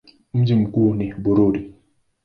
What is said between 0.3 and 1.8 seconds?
Mji mkuu ni Bururi.